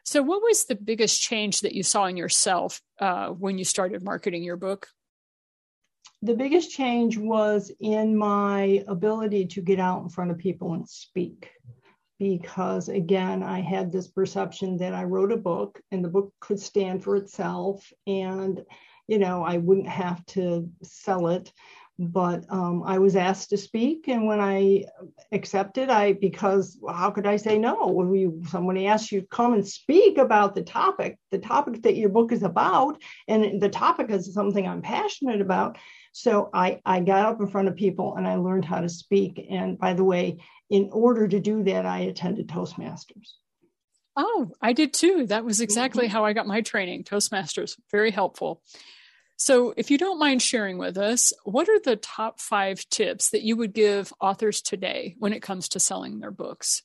So, 0.08 0.24
what 0.24 0.42
was 0.42 0.64
the 0.64 0.76
biggest 0.76 1.22
change 1.22 1.60
that 1.60 1.74
you 1.74 1.84
saw 1.84 2.06
in 2.06 2.16
yourself 2.16 2.82
uh, 3.02 3.28
when 3.28 3.58
you 3.58 3.66
started 3.66 4.04
marketing 4.04 4.42
your 4.42 4.56
book? 4.56 4.88
the 6.24 6.34
biggest 6.34 6.72
change 6.72 7.16
was 7.18 7.72
in 7.80 8.18
my 8.18 8.84
ability 8.88 9.46
to 9.46 9.62
get 9.62 9.80
out 9.80 10.02
in 10.02 10.10
front 10.10 10.32
of 10.32 10.38
people 10.38 10.74
and 10.74 10.90
speak 10.90 11.52
because 12.18 12.90
again 12.90 13.44
i 13.44 13.62
had 13.62 13.92
this 13.92 14.08
perception 14.08 14.78
that 14.78 14.96
i 14.96 15.04
wrote 15.04 15.32
a 15.32 15.38
book 15.38 15.80
and 15.92 16.04
the 16.04 16.10
book 16.10 16.34
could 16.40 16.60
stand 16.60 17.04
for 17.04 17.16
itself 17.16 17.88
and 18.08 18.66
you 19.08 19.20
know 19.20 19.44
i 19.44 19.58
wouldn't 19.58 19.88
have 19.88 20.26
to 20.26 20.68
sell 20.82 21.28
it 21.28 21.52
but 22.00 22.46
um, 22.50 22.84
i 22.84 22.98
was 22.98 23.16
asked 23.16 23.50
to 23.50 23.58
speak 23.58 24.08
and 24.08 24.26
when 24.26 24.40
i 24.40 24.84
accepted 25.32 25.90
i 25.90 26.14
because 26.14 26.78
how 26.90 27.10
could 27.10 27.26
i 27.26 27.36
say 27.36 27.58
no 27.58 27.88
when 27.88 28.14
you 28.14 28.42
somebody 28.48 28.88
asks 28.88 29.12
you 29.12 29.22
to 29.22 29.28
come 29.28 29.54
and 29.54 29.68
speak 29.68 30.18
about 30.18 30.56
the 30.56 30.64
topic 30.64 31.18
the 31.32 31.40
topic 31.40 31.82
that 31.82 31.96
your 31.96 32.10
book 32.10 32.32
is 32.32 32.44
about 32.44 33.02
and 33.28 33.62
the 33.62 33.70
topic 33.70 34.10
is 34.10 34.34
something 34.34 34.68
i'm 34.68 34.82
passionate 34.82 35.42
about 35.42 35.78
so 36.18 36.50
I, 36.52 36.82
I 36.84 37.02
got 37.02 37.28
up 37.28 37.40
in 37.40 37.48
front 37.48 37.68
of 37.68 37.76
people 37.76 38.16
and 38.16 38.28
I 38.28 38.38
learned 38.38 38.66
how 38.66 38.82
to 38.82 38.90
speak. 38.90 39.46
And 39.52 39.78
by 39.78 39.94
the 39.94 40.04
way, 40.04 40.40
in 40.68 40.90
order 40.92 41.28
to 41.28 41.40
do 41.40 41.62
that, 41.66 41.86
I 41.86 42.00
attended 42.00 42.48
Toastmasters. 42.48 43.34
Oh, 44.16 44.50
I 44.60 44.74
did 44.74 44.94
too. 44.94 45.28
That 45.28 45.46
was 45.46 45.62
exactly 45.62 46.06
mm-hmm. 46.06 46.12
how 46.12 46.26
I 46.26 46.34
got 46.34 46.48
my 46.48 46.62
training. 46.62 47.04
Toastmasters, 47.04 47.76
very 47.92 48.10
helpful. 48.10 48.64
So, 49.40 49.72
if 49.78 49.92
you 49.92 50.00
don't 50.00 50.18
mind 50.18 50.42
sharing 50.42 50.80
with 50.80 50.98
us, 50.98 51.32
what 51.44 51.70
are 51.70 51.80
the 51.80 51.96
top 51.96 52.40
five 52.40 52.84
tips 52.90 53.30
that 53.30 53.44
you 53.44 53.56
would 53.56 53.72
give 53.72 54.12
authors 54.20 54.64
today 54.64 55.16
when 55.20 55.32
it 55.32 55.44
comes 55.44 55.70
to 55.70 55.80
selling 55.80 56.20
their 56.20 56.32
books? 56.32 56.82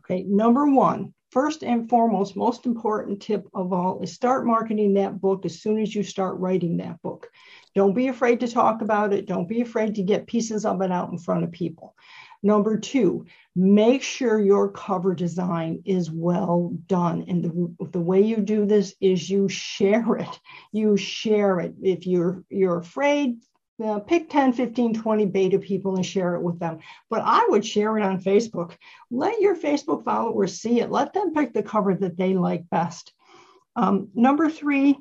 Okay, 0.00 0.24
number 0.24 0.66
one, 0.66 1.14
first 1.30 1.62
and 1.62 1.88
foremost, 1.88 2.34
most 2.34 2.66
important 2.66 3.22
tip 3.22 3.46
of 3.54 3.72
all 3.72 4.02
is 4.02 4.12
start 4.12 4.44
marketing 4.44 4.94
that 4.94 5.20
book 5.20 5.46
as 5.46 5.62
soon 5.62 5.80
as 5.80 5.94
you 5.94 6.02
start 6.02 6.40
writing 6.40 6.78
that 6.78 7.00
book. 7.00 7.28
Don't 7.76 7.94
be 7.94 8.08
afraid 8.08 8.40
to 8.40 8.48
talk 8.48 8.82
about 8.82 9.12
it. 9.12 9.26
Don't 9.26 9.48
be 9.48 9.60
afraid 9.60 9.94
to 9.94 10.02
get 10.02 10.26
pieces 10.26 10.66
of 10.66 10.82
it 10.82 10.90
out 10.90 11.12
in 11.12 11.18
front 11.18 11.44
of 11.44 11.52
people. 11.52 11.94
Number 12.42 12.76
two, 12.76 13.26
make 13.54 14.02
sure 14.02 14.40
your 14.40 14.70
cover 14.70 15.14
design 15.14 15.82
is 15.84 16.10
well 16.10 16.72
done. 16.86 17.24
And 17.28 17.44
the, 17.44 17.86
the 17.92 18.00
way 18.00 18.20
you 18.20 18.38
do 18.38 18.66
this 18.66 18.94
is 19.00 19.30
you 19.30 19.48
share 19.48 20.16
it. 20.16 20.40
You 20.72 20.96
share 20.96 21.60
it. 21.60 21.74
If 21.80 22.06
you're 22.06 22.42
you're 22.50 22.78
afraid, 22.78 23.38
uh, 23.82 24.00
pick 24.00 24.28
10, 24.28 24.52
15, 24.52 24.94
20 24.94 25.26
beta 25.26 25.58
people 25.58 25.96
and 25.96 26.04
share 26.04 26.34
it 26.34 26.42
with 26.42 26.58
them. 26.58 26.78
But 27.08 27.22
I 27.24 27.46
would 27.48 27.64
share 27.64 27.96
it 27.96 28.02
on 28.02 28.22
Facebook. 28.22 28.76
Let 29.10 29.40
your 29.40 29.56
Facebook 29.56 30.04
followers 30.04 30.60
see 30.60 30.80
it. 30.80 30.90
Let 30.90 31.12
them 31.12 31.32
pick 31.32 31.52
the 31.52 31.62
cover 31.62 31.94
that 31.94 32.16
they 32.16 32.34
like 32.34 32.68
best. 32.70 33.12
Um, 33.76 34.08
number 34.14 34.50
three, 34.50 34.98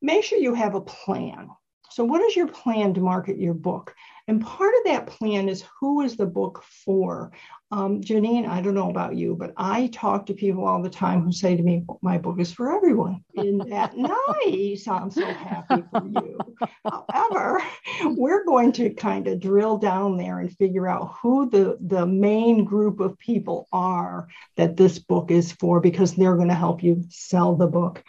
make 0.00 0.24
sure 0.24 0.38
you 0.38 0.54
have 0.54 0.74
a 0.74 0.80
plan. 0.80 1.50
So, 1.90 2.04
what 2.04 2.22
is 2.22 2.36
your 2.36 2.46
plan 2.46 2.94
to 2.94 3.00
market 3.00 3.38
your 3.38 3.54
book? 3.54 3.94
And 4.28 4.40
part 4.40 4.72
of 4.78 4.84
that 4.84 5.08
plan 5.08 5.48
is 5.48 5.64
who 5.80 6.02
is 6.02 6.16
the 6.16 6.26
book 6.26 6.62
for? 6.84 7.32
Um, 7.72 8.00
Janine, 8.00 8.48
I 8.48 8.60
don't 8.60 8.74
know 8.74 8.90
about 8.90 9.16
you, 9.16 9.34
but 9.34 9.52
I 9.56 9.88
talk 9.88 10.26
to 10.26 10.34
people 10.34 10.64
all 10.64 10.82
the 10.82 10.90
time 10.90 11.22
who 11.22 11.32
say 11.32 11.56
to 11.56 11.62
me, 11.62 11.84
My 12.00 12.16
book 12.16 12.38
is 12.38 12.52
for 12.52 12.72
everyone. 12.72 13.24
And 13.36 13.60
that 13.72 13.96
nice, 13.96 14.86
I'm 14.86 15.10
so 15.10 15.26
happy 15.26 15.82
for 15.90 16.06
you. 16.06 16.38
However, 16.84 17.60
we're 18.04 18.44
going 18.44 18.70
to 18.72 18.90
kind 18.90 19.26
of 19.26 19.40
drill 19.40 19.78
down 19.78 20.16
there 20.16 20.38
and 20.38 20.56
figure 20.56 20.86
out 20.86 21.16
who 21.20 21.50
the, 21.50 21.76
the 21.80 22.06
main 22.06 22.64
group 22.64 23.00
of 23.00 23.18
people 23.18 23.66
are 23.72 24.28
that 24.56 24.76
this 24.76 25.00
book 25.00 25.32
is 25.32 25.50
for 25.52 25.80
because 25.80 26.14
they're 26.14 26.36
going 26.36 26.48
to 26.48 26.54
help 26.54 26.84
you 26.84 27.02
sell 27.08 27.56
the 27.56 27.66
book. 27.66 28.04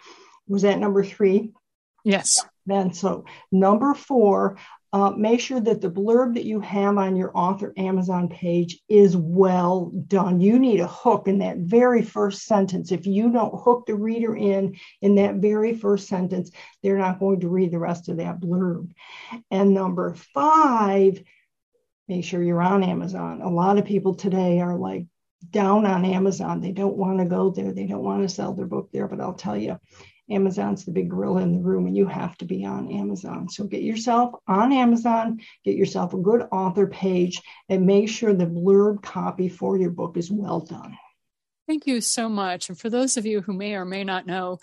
Was 0.48 0.62
that 0.62 0.80
number 0.80 1.04
three? 1.04 1.52
Yes. 2.04 2.38
Then, 2.66 2.94
so 2.94 3.26
number 3.52 3.94
four, 3.94 4.58
uh, 4.94 5.12
make 5.12 5.40
sure 5.40 5.60
that 5.60 5.80
the 5.80 5.90
blurb 5.90 6.34
that 6.36 6.44
you 6.44 6.60
have 6.60 6.98
on 6.98 7.16
your 7.16 7.32
author 7.34 7.74
Amazon 7.78 8.28
page 8.28 8.80
is 8.90 9.16
well 9.16 9.92
done. 10.08 10.42
You 10.42 10.60
need 10.60 10.82
a 10.82 10.88
hook 10.88 11.30
in 11.30 11.40
that 11.40 11.58
very 11.60 12.02
first 12.02 12.44
sentence. 12.44 12.92
If 12.92 13.08
you 13.08 13.32
don't 13.32 13.58
hook 13.58 13.86
the 13.88 13.96
reader 13.96 14.36
in 14.36 14.76
in 15.02 15.16
that 15.16 15.36
very 15.36 15.74
first 15.74 16.08
sentence, 16.08 16.52
they're 16.84 16.98
not 16.98 17.20
going 17.20 17.40
to 17.40 17.50
read 17.50 17.72
the 17.72 17.80
rest 17.80 18.10
of 18.10 18.18
that 18.18 18.42
blurb. 18.42 18.92
And 19.50 19.74
number 19.74 20.14
five, 20.14 21.24
make 22.10 22.26
sure 22.26 22.44
you're 22.44 22.62
on 22.62 22.84
Amazon. 22.84 23.42
A 23.42 23.50
lot 23.50 23.78
of 23.78 23.86
people 23.86 24.16
today 24.16 24.60
are 24.60 24.78
like 24.78 25.06
down 25.50 25.86
on 25.86 26.04
Amazon. 26.04 26.60
They 26.60 26.74
don't 26.74 26.98
want 26.98 27.20
to 27.20 27.26
go 27.26 27.50
there. 27.50 27.72
They 27.72 27.88
don't 27.88 28.04
want 28.04 28.24
to 28.24 28.30
sell 28.30 28.54
their 28.54 28.68
book 28.68 28.90
there. 28.92 29.08
But 29.08 29.22
I'll 29.22 29.34
tell 29.34 29.58
you, 29.58 29.80
Amazon's 30.32 30.86
the 30.86 30.92
big 30.92 31.10
gorilla 31.10 31.42
in 31.42 31.52
the 31.52 31.60
room, 31.60 31.86
and 31.86 31.96
you 31.96 32.08
have 32.08 32.38
to 32.38 32.46
be 32.46 32.66
on 32.66 32.92
Amazon. 32.92 33.50
So 33.50 33.66
get 33.66 33.82
yourself 33.82 34.34
on 34.48 34.72
Amazon, 34.72 35.42
get 35.64 35.76
yourself 35.76 36.14
a 36.14 36.18
good 36.18 36.48
author 36.52 36.88
page, 36.88 37.42
and 37.70 37.86
make 37.86 38.10
sure 38.10 38.34
the 38.34 38.46
blurb 38.46 39.04
copy 39.04 39.50
for 39.50 39.78
your 39.78 39.92
book 39.92 40.18
is 40.18 40.32
well 40.32 40.62
done. 40.62 40.98
Thank 41.68 41.88
you 41.88 42.02
so 42.02 42.28
much. 42.28 42.70
And 42.70 42.78
for 42.78 42.90
those 42.90 43.18
of 43.18 43.26
you 43.26 43.42
who 43.42 43.54
may 43.54 43.76
or 43.76 43.86
may 43.86 44.04
not 44.04 44.26
know, 44.26 44.60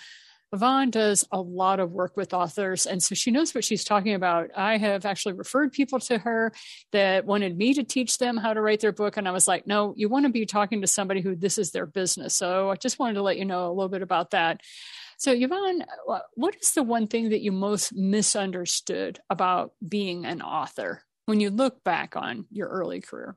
Yvonne 0.50 0.90
does 0.90 1.26
a 1.30 1.38
lot 1.38 1.78
of 1.78 1.92
work 1.92 2.16
with 2.16 2.32
authors, 2.32 2.86
and 2.86 3.02
so 3.02 3.14
she 3.14 3.30
knows 3.30 3.54
what 3.54 3.64
she's 3.64 3.84
talking 3.84 4.14
about. 4.14 4.48
I 4.56 4.78
have 4.78 5.04
actually 5.04 5.34
referred 5.34 5.72
people 5.72 6.00
to 6.00 6.16
her 6.16 6.54
that 6.92 7.26
wanted 7.26 7.58
me 7.58 7.74
to 7.74 7.84
teach 7.84 8.16
them 8.16 8.38
how 8.38 8.54
to 8.54 8.62
write 8.62 8.80
their 8.80 8.92
book, 8.92 9.18
and 9.18 9.28
I 9.28 9.30
was 9.30 9.46
like, 9.46 9.66
no, 9.66 9.92
you 9.94 10.08
want 10.08 10.24
to 10.24 10.32
be 10.32 10.46
talking 10.46 10.80
to 10.80 10.86
somebody 10.86 11.20
who 11.20 11.36
this 11.36 11.58
is 11.58 11.70
their 11.70 11.84
business. 11.84 12.34
So 12.34 12.70
I 12.70 12.76
just 12.76 12.98
wanted 12.98 13.14
to 13.14 13.22
let 13.22 13.36
you 13.36 13.44
know 13.44 13.66
a 13.66 13.74
little 13.74 13.90
bit 13.90 14.00
about 14.00 14.30
that. 14.30 14.62
So, 15.18 15.32
Yvonne, 15.32 15.84
uh, 16.08 16.20
what 16.34 16.56
is 16.62 16.72
the 16.72 16.82
one 16.82 17.06
thing 17.08 17.30
that 17.30 17.40
you 17.42 17.52
most 17.52 17.92
misunderstood 17.92 19.20
about 19.28 19.72
being 19.86 20.24
an 20.24 20.40
author 20.40 21.02
when 21.26 21.40
you 21.40 21.50
look 21.50 21.82
back 21.84 22.16
on 22.16 22.46
your 22.50 22.68
early 22.68 23.00
career? 23.00 23.36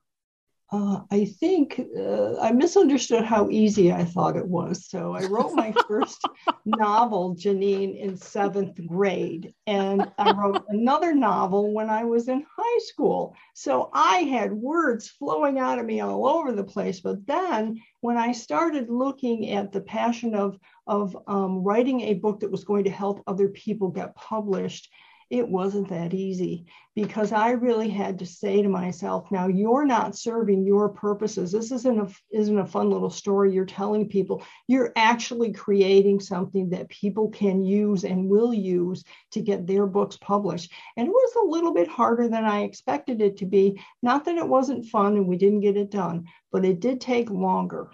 Uh, 0.74 1.01
I 1.12 1.25
think 1.25 1.82
uh, 1.98 2.40
I 2.40 2.54
misunderstood 2.54 3.25
how 3.25 3.50
easy 3.50 3.92
I 3.92 4.06
thought 4.06 4.38
it 4.38 4.48
was. 4.48 4.88
So 4.88 5.13
I 5.13 5.25
wrote 5.25 5.54
my 5.54 5.74
first 5.88 6.25
novel, 6.63 7.36
Janine, 7.36 8.00
in 8.00 8.16
seventh 8.16 8.80
grade. 8.88 9.54
And 9.68 10.10
I 10.18 10.32
wrote 10.32 10.63
another 10.70 11.13
novel 11.13 11.74
when 11.74 11.90
I 11.90 12.06
was 12.06 12.30
in 12.30 12.46
high 12.58 12.80
school. 12.86 13.36
So 13.54 13.90
I 13.94 14.20
had 14.20 14.54
words 14.54 15.10
flowing 15.10 15.60
out 15.60 15.78
of 15.78 15.86
me 15.86 16.00
all 16.00 16.25
over 16.25 16.54
the 16.54 16.63
place. 16.63 17.01
But 17.01 17.28
then 17.28 17.82
when 18.00 18.16
I 18.16 18.32
started 18.32 18.90
looking 18.90 19.50
at 19.50 19.74
the 19.74 19.82
passion 19.82 20.34
of, 20.36 20.58
of 20.88 21.18
um, 21.28 21.66
writing 21.66 22.00
a 22.01 22.13
book 22.13 22.40
that 22.40 22.51
was 22.51 22.63
going 22.63 22.86
to 22.86 22.90
help 22.90 23.22
other 23.28 23.50
people 23.50 23.90
get 23.90 24.16
published, 24.16 24.90
it 25.32 25.48
wasn't 25.48 25.88
that 25.88 26.14
easy 26.14 26.66
because 26.94 27.32
I 27.32 27.52
really 27.52 27.90
had 27.90 28.20
to 28.20 28.26
say 28.26 28.62
to 28.62 28.68
myself, 28.68 29.32
now 29.32 29.48
you're 29.48 29.86
not 29.86 30.18
serving 30.18 30.66
your 30.66 30.90
purposes. 30.90 31.54
This 31.54 31.72
isn't 31.72 32.00
a, 32.00 32.14
isn't 32.34 32.60
a 32.60 32.66
fun 32.66 32.90
little 32.90 33.10
story 33.10 33.54
you're 33.54 33.66
telling 33.66 34.10
people. 34.10 34.44
You're 34.68 34.92
actually 34.98 35.54
creating 35.54 36.20
something 36.20 36.70
that 36.72 36.90
people 36.90 37.30
can 37.30 37.64
use 37.64 38.04
and 38.04 38.28
will 38.28 38.54
use 38.54 39.06
to 39.32 39.42
get 39.42 39.66
their 39.66 39.88
books 39.88 40.18
published. 40.18 40.74
And 40.98 41.08
it 41.08 41.12
was 41.12 41.36
a 41.38 41.50
little 41.50 41.74
bit 41.74 41.88
harder 41.88 42.28
than 42.28 42.44
I 42.44 42.64
expected 42.64 43.22
it 43.22 43.38
to 43.38 43.46
be. 43.46 43.82
Not 44.04 44.26
that 44.26 44.38
it 44.38 44.48
wasn't 44.48 44.88
fun 44.88 45.16
and 45.16 45.28
we 45.28 45.38
didn't 45.38 45.62
get 45.62 45.78
it 45.78 45.92
done, 45.92 46.26
but 46.52 46.66
it 46.66 46.82
did 46.82 47.00
take 47.00 47.30
longer. 47.30 47.90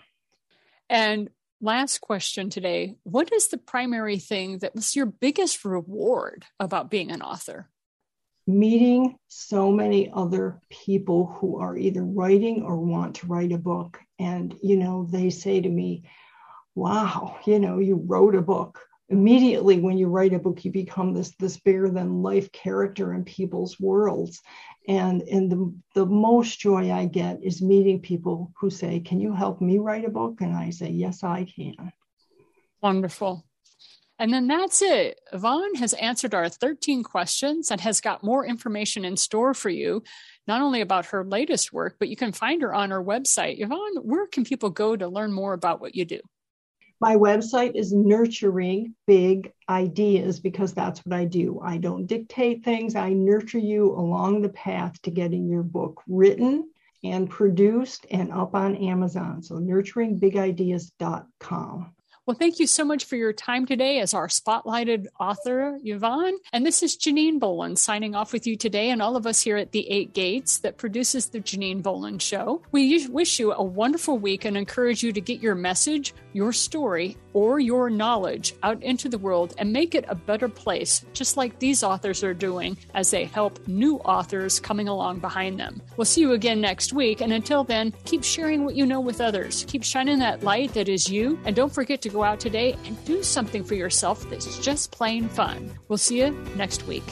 And 0.90 1.30
last 1.62 2.02
question 2.02 2.50
today 2.50 2.96
What 3.04 3.32
is 3.34 3.48
the 3.48 3.58
primary 3.58 4.20
thing 4.20 4.60
that 4.60 4.76
was 4.76 4.96
your 4.96 5.06
biggest 5.06 5.66
reward 5.66 6.46
about 6.60 6.90
being 6.90 7.12
an 7.12 7.22
author? 7.22 7.70
Meeting 8.46 9.18
so 9.28 9.72
many 9.72 10.10
other 10.14 10.62
people 10.70 11.38
who 11.40 11.60
are 11.60 11.78
either 11.78 12.04
writing 12.04 12.64
or 12.64 12.78
want 12.78 13.16
to 13.16 13.28
write 13.28 13.52
a 13.52 13.58
book. 13.58 14.00
And, 14.20 14.56
you 14.64 14.78
know, 14.78 15.06
they 15.10 15.30
say 15.30 15.60
to 15.60 15.70
me, 15.70 16.04
Wow, 16.76 17.40
you 17.46 17.60
know, 17.60 17.80
you 17.80 17.96
wrote 17.96 18.36
a 18.36 18.42
book 18.42 18.80
immediately 19.10 19.80
when 19.80 19.98
you 19.98 20.08
write 20.08 20.34
a 20.34 20.40
book 20.40 20.66
you 20.66 20.72
become 20.72 21.14
this 21.14 21.34
this 21.40 21.58
bigger 21.58 21.90
than 21.90 22.22
life 22.22 22.52
character 22.52 23.14
in 23.14 23.24
people's 23.24 23.80
worlds 23.80 24.42
and 24.88 25.22
and 25.24 25.52
the, 25.52 25.74
the 25.96 26.06
most 26.06 26.60
joy 26.60 26.92
i 26.92 27.06
get 27.06 27.42
is 27.42 27.62
meeting 27.62 28.02
people 28.02 28.52
who 28.60 28.70
say 28.70 29.00
can 29.00 29.20
you 29.20 29.34
help 29.34 29.62
me 29.62 29.78
write 29.78 30.06
a 30.06 30.10
book 30.10 30.42
and 30.42 30.56
i 30.56 30.70
say 30.70 30.90
yes 30.90 31.24
i 31.24 31.46
can 31.56 31.74
wonderful 32.82 33.46
and 34.20 34.34
then 34.34 34.48
that's 34.48 34.82
it. 34.82 35.20
Yvonne 35.32 35.76
has 35.76 35.94
answered 35.94 36.34
our 36.34 36.50
13 36.50 37.04
questions 37.04 37.70
and 37.70 37.80
has 37.82 38.02
got 38.02 38.24
more 38.24 38.44
information 38.46 39.06
in 39.06 39.16
store 39.16 39.54
for 39.54 39.70
you, 39.70 40.04
not 40.48 40.62
only 40.62 40.82
about 40.82 41.08
her 41.08 41.24
latest 41.24 41.72
work, 41.72 41.98
but 42.00 42.10
you 42.10 42.16
can 42.16 42.32
find 42.32 42.64
her 42.64 42.74
on 42.74 42.90
her 42.90 43.04
website. 43.04 43.60
Yvonne, 43.60 43.98
where 43.98 44.26
can 44.26 44.44
people 44.44 44.72
go 44.72 44.96
to 44.96 45.08
learn 45.08 45.32
more 45.32 45.54
about 45.54 45.82
what 45.82 45.94
you 45.94 46.04
do? 46.04 46.20
My 47.00 47.16
website 47.16 47.76
is 47.76 47.94
nurturing 47.94 48.96
big 49.06 49.54
ideas 49.70 50.40
because 50.40 50.74
that's 50.74 51.06
what 51.06 51.16
I 51.16 51.26
do. 51.26 51.60
I 51.64 51.78
don't 51.78 52.08
dictate 52.08 52.64
things, 52.64 52.96
I 52.96 53.14
nurture 53.14 53.60
you 53.60 53.92
along 53.92 54.42
the 54.42 54.50
path 54.50 55.00
to 55.04 55.12
getting 55.12 55.48
your 55.48 55.64
book 55.64 56.02
written 56.08 56.68
and 57.04 57.30
produced 57.30 58.08
and 58.10 58.32
up 58.32 58.56
on 58.56 58.76
Amazon. 58.76 59.44
So 59.44 59.56
nurturingbigideas.com. 59.56 61.94
Well, 62.28 62.36
thank 62.38 62.60
you 62.60 62.68
so 62.68 62.84
much 62.84 63.06
for 63.06 63.16
your 63.16 63.32
time 63.32 63.66
today 63.66 64.02
as 64.02 64.14
our 64.14 64.28
spotlighted 64.28 65.08
author, 65.18 65.80
Yvonne. 65.82 66.34
And 66.52 66.66
this 66.66 66.84
is 66.84 66.98
Janine 66.98 67.40
Bolon 67.40 67.78
signing 67.78 68.16
off 68.16 68.34
with 68.34 68.46
you 68.46 68.58
today, 68.58 68.90
and 68.90 69.02
all 69.02 69.16
of 69.16 69.26
us 69.26 69.42
here 69.42 69.56
at 69.56 69.72
the 69.72 69.90
Eight 69.90 70.14
Gates 70.14 70.58
that 70.58 70.76
produces 70.76 71.28
the 71.28 71.40
Janine 71.40 71.82
Bolon 71.82 72.20
Show. 72.20 72.62
We 72.74 73.08
wish 73.08 73.40
you 73.40 73.54
a 73.54 73.64
wonderful 73.64 74.20
week 74.20 74.44
and 74.44 74.58
encourage 74.58 75.04
you 75.04 75.14
to 75.14 75.22
get 75.22 75.40
your 75.40 75.56
message, 75.56 76.14
your 76.34 76.52
story, 76.52 77.16
or 77.38 77.60
your 77.60 77.88
knowledge 77.88 78.56
out 78.64 78.82
into 78.82 79.08
the 79.08 79.18
world 79.20 79.54
and 79.60 79.72
make 79.72 79.94
it 79.94 80.04
a 80.08 80.16
better 80.16 80.50
place, 80.50 81.06
just 81.14 81.38
like 81.38 81.60
these 81.60 81.84
authors 81.84 82.24
are 82.24 82.34
doing 82.34 82.76
as 82.96 83.12
they 83.12 83.26
help 83.26 83.60
new 83.68 83.98
authors 83.98 84.60
coming 84.60 84.88
along 84.88 85.20
behind 85.20 85.60
them. 85.60 85.80
We'll 85.98 86.06
see 86.06 86.22
you 86.22 86.32
again 86.32 86.60
next 86.60 86.94
week. 86.94 87.22
And 87.22 87.32
until 87.32 87.64
then, 87.64 87.94
keep 88.06 88.24
sharing 88.24 88.66
what 88.66 88.74
you 88.74 88.88
know 88.88 89.00
with 89.00 89.22
others. 89.22 89.66
Keep 89.68 89.84
shining 89.84 90.18
that 90.18 90.42
light 90.42 90.74
that 90.74 90.90
is 90.90 91.12
you. 91.12 91.38
And 91.46 91.56
don't 91.56 91.72
forget 91.72 92.02
to 92.02 92.10
go 92.10 92.24
out 92.24 92.40
today 92.40 92.76
and 92.86 93.06
do 93.06 93.22
something 93.22 93.64
for 93.64 93.76
yourself 93.76 94.28
that's 94.32 94.58
just 94.58 94.90
plain 94.90 95.30
fun. 95.30 95.78
We'll 95.90 95.98
see 96.00 96.22
you 96.22 96.32
next 96.56 96.88
week. 96.88 97.06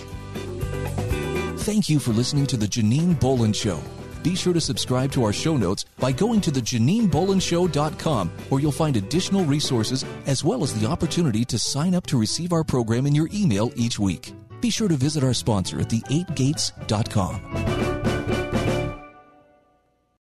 Thank 1.59 1.87
you 1.87 1.99
for 1.99 2.13
listening 2.13 2.47
to 2.47 2.57
The 2.57 2.65
Janine 2.65 3.19
Bolon 3.19 3.53
Show. 3.53 3.79
Be 4.25 4.33
sure 4.33 4.53
to 4.53 4.61
subscribe 4.61 5.11
to 5.11 5.23
our 5.23 5.31
show 5.31 5.55
notes 5.55 5.85
by 5.99 6.11
going 6.11 6.41
to 6.41 6.51
thejaninebolonshow.com, 6.51 8.29
where 8.49 8.59
you'll 8.59 8.71
find 8.71 8.97
additional 8.97 9.45
resources 9.45 10.03
as 10.25 10.43
well 10.43 10.63
as 10.63 10.73
the 10.73 10.87
opportunity 10.87 11.45
to 11.45 11.59
sign 11.59 11.93
up 11.93 12.07
to 12.07 12.19
receive 12.19 12.51
our 12.51 12.63
program 12.63 13.05
in 13.05 13.13
your 13.13 13.29
email 13.31 13.71
each 13.75 13.99
week. 13.99 14.33
Be 14.61 14.71
sure 14.71 14.87
to 14.87 14.95
visit 14.95 15.23
our 15.23 15.35
sponsor 15.35 15.79
at 15.79 15.89
the8gates.com. 15.89 17.94